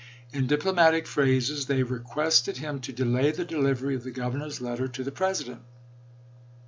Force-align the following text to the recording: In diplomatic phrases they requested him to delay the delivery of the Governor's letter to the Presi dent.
In 0.33 0.47
diplomatic 0.47 1.05
phrases 1.05 1.67
they 1.67 1.83
requested 1.83 2.57
him 2.57 2.79
to 2.81 2.91
delay 2.91 3.29
the 3.29 3.45
delivery 3.45 3.93
of 3.93 4.03
the 4.03 4.09
Governor's 4.09 4.59
letter 4.59 4.87
to 4.87 5.03
the 5.03 5.11
Presi 5.11 5.45
dent. 5.45 5.61